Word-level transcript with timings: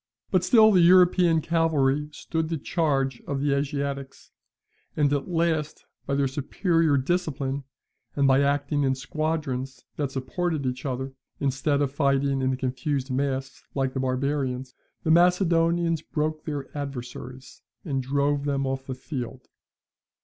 But 0.31 0.43
still 0.43 0.71
the 0.71 0.81
European 0.81 1.41
cavalry 1.41 2.09
stood 2.11 2.49
the 2.49 2.57
charge 2.57 3.21
of 3.27 3.39
the 3.39 3.53
Asiatics, 3.53 4.31
and 4.97 5.13
at 5.13 5.27
last, 5.27 5.85
by 6.07 6.15
their 6.15 6.27
superior 6.27 6.97
discipline, 6.97 7.65
and 8.15 8.27
by 8.27 8.41
acting 8.41 8.81
in 8.81 8.95
squadrons 8.95 9.85
that 9.97 10.09
supported 10.11 10.65
each 10.65 10.87
other, 10.87 11.13
instead 11.39 11.83
of 11.83 11.91
fighting 11.93 12.41
in 12.41 12.51
a 12.51 12.57
confused 12.57 13.11
mass 13.11 13.61
like 13.75 13.93
the 13.93 13.99
barbarians, 13.99 14.73
the 15.03 15.11
Macedonians 15.11 16.01
broke 16.01 16.45
their 16.45 16.75
adversaries, 16.75 17.61
and 17.85 18.01
drove 18.01 18.45
them 18.45 18.65
off 18.65 18.87
the 18.87 18.95
field. 18.95 19.49